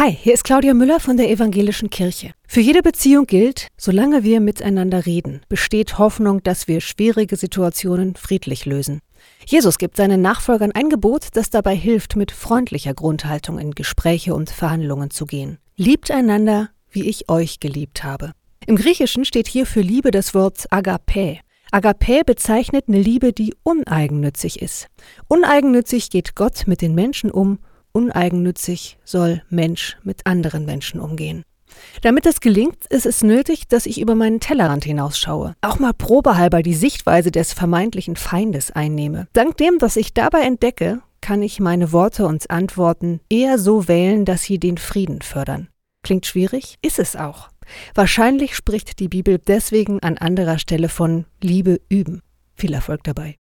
Hi, 0.00 0.12
hier 0.12 0.34
ist 0.34 0.44
Claudia 0.44 0.74
Müller 0.74 1.00
von 1.00 1.16
der 1.16 1.28
Evangelischen 1.28 1.90
Kirche. 1.90 2.30
Für 2.46 2.60
jede 2.60 2.82
Beziehung 2.82 3.26
gilt, 3.26 3.66
solange 3.76 4.22
wir 4.22 4.38
miteinander 4.38 5.06
reden, 5.06 5.40
besteht 5.48 5.98
Hoffnung, 5.98 6.40
dass 6.44 6.68
wir 6.68 6.80
schwierige 6.80 7.34
Situationen 7.34 8.14
friedlich 8.14 8.64
lösen. 8.64 9.00
Jesus 9.44 9.76
gibt 9.76 9.96
seinen 9.96 10.22
Nachfolgern 10.22 10.70
ein 10.70 10.88
Gebot, 10.88 11.30
das 11.32 11.50
dabei 11.50 11.74
hilft, 11.74 12.14
mit 12.14 12.30
freundlicher 12.30 12.94
Grundhaltung 12.94 13.58
in 13.58 13.72
Gespräche 13.72 14.36
und 14.36 14.50
Verhandlungen 14.50 15.10
zu 15.10 15.26
gehen. 15.26 15.58
Liebt 15.74 16.12
einander, 16.12 16.68
wie 16.92 17.08
ich 17.08 17.28
euch 17.28 17.58
geliebt 17.58 18.04
habe. 18.04 18.30
Im 18.68 18.76
Griechischen 18.76 19.24
steht 19.24 19.48
hier 19.48 19.66
für 19.66 19.80
Liebe 19.80 20.12
das 20.12 20.32
Wort 20.32 20.66
Agape. 20.70 21.40
Agape 21.72 22.22
bezeichnet 22.24 22.84
eine 22.86 23.00
Liebe, 23.00 23.32
die 23.32 23.52
uneigennützig 23.64 24.62
ist. 24.62 24.86
Uneigennützig 25.26 26.10
geht 26.10 26.36
Gott 26.36 26.68
mit 26.68 26.82
den 26.82 26.94
Menschen 26.94 27.32
um 27.32 27.58
uneigennützig 27.92 28.98
soll 29.04 29.42
Mensch 29.50 29.96
mit 30.02 30.26
anderen 30.26 30.64
Menschen 30.64 31.00
umgehen. 31.00 31.42
Damit 32.02 32.26
das 32.26 32.40
gelingt, 32.40 32.86
ist 32.88 33.06
es 33.06 33.22
nötig, 33.22 33.68
dass 33.68 33.86
ich 33.86 34.00
über 34.00 34.14
meinen 34.14 34.40
Tellerrand 34.40 34.84
hinausschaue, 34.84 35.54
auch 35.60 35.78
mal 35.78 35.92
probehalber 35.92 36.62
die 36.62 36.74
Sichtweise 36.74 37.30
des 37.30 37.52
vermeintlichen 37.52 38.16
Feindes 38.16 38.70
einnehme. 38.70 39.28
Dank 39.32 39.56
dem, 39.58 39.76
was 39.80 39.96
ich 39.96 40.14
dabei 40.14 40.42
entdecke, 40.42 41.00
kann 41.20 41.42
ich 41.42 41.60
meine 41.60 41.92
Worte 41.92 42.26
und 42.26 42.50
Antworten 42.50 43.20
eher 43.28 43.58
so 43.58 43.88
wählen, 43.88 44.24
dass 44.24 44.42
sie 44.42 44.58
den 44.58 44.78
Frieden 44.78 45.20
fördern. 45.20 45.68
Klingt 46.02 46.26
schwierig? 46.26 46.76
Ist 46.80 46.98
es 46.98 47.16
auch. 47.16 47.50
Wahrscheinlich 47.94 48.56
spricht 48.56 48.98
die 48.98 49.08
Bibel 49.08 49.38
deswegen 49.38 50.00
an 50.00 50.16
anderer 50.16 50.58
Stelle 50.58 50.88
von 50.88 51.26
Liebe 51.42 51.80
üben. 51.88 52.22
Viel 52.54 52.72
Erfolg 52.72 53.04
dabei. 53.04 53.36